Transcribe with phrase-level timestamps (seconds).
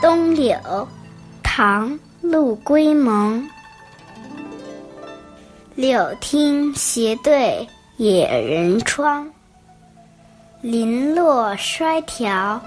[0.00, 0.56] 东柳，
[1.42, 1.90] 唐·
[2.22, 3.46] 陆龟蒙。
[5.74, 9.30] 柳听斜对野人窗，
[10.62, 12.60] 零落衰条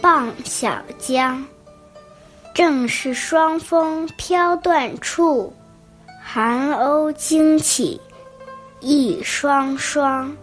[0.00, 1.44] 傍小江。
[2.54, 5.52] 正是霜风飘断处，
[6.22, 8.00] 寒鸥惊起
[8.80, 10.34] 一双双。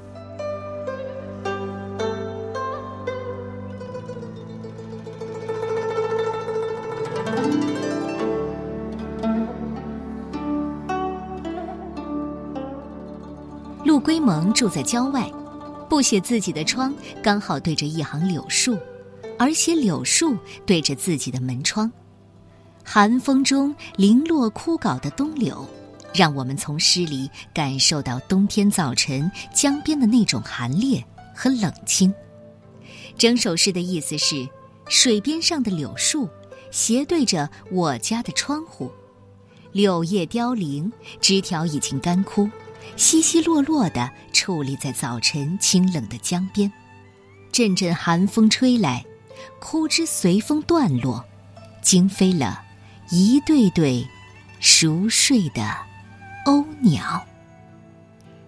[13.84, 15.31] 陆龟蒙住在郊外，
[15.90, 18.78] 不写自己的窗刚好对着一行柳树，
[19.40, 21.92] 而写柳树对着自己的门窗。
[22.84, 25.66] 寒风中零落枯槁的冬柳，
[26.17, 31.03] 让我们从诗里感受到冬天早晨江边的那种寒冽
[31.36, 32.11] 和冷清。
[33.19, 34.50] 整首诗的意思是：
[34.89, 36.27] 水边上的柳树
[36.72, 38.92] 斜对着我家的窗户，
[39.72, 42.49] 柳叶凋零，枝条已经干枯。
[42.95, 46.72] 稀稀落落的矗立在早晨清冷的江边，
[47.52, 49.05] 阵阵寒风吹来，
[49.59, 51.23] 枯枝随风断落，
[51.81, 52.64] 惊飞了
[53.11, 54.08] 一对对
[54.59, 55.77] 熟睡的
[56.48, 57.26] 鸥鸟。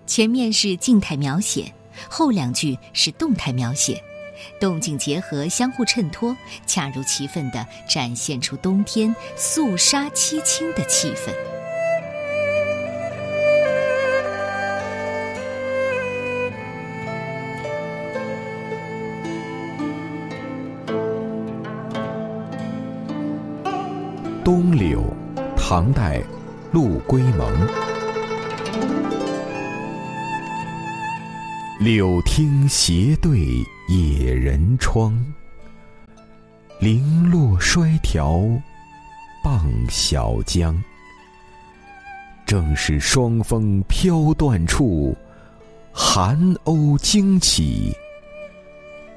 [0.07, 1.73] 前面是静态描写，
[2.09, 4.01] 后两句是动态描写，
[4.57, 6.33] 动静结合，相互衬托，
[6.65, 11.33] 恰如其分的展现出冬天肃杀凄清的气氛。
[24.41, 25.03] 东柳，
[25.57, 26.23] 唐代，
[26.71, 27.67] 陆龟蒙。
[31.79, 33.39] 柳汀斜对
[33.87, 35.17] 野人窗，
[36.79, 38.43] 零落衰条
[39.43, 40.79] 傍小江。
[42.45, 45.17] 正是霜风飘断处，
[45.91, 47.91] 寒鸥惊起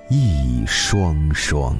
[0.09, 1.77] 一双双。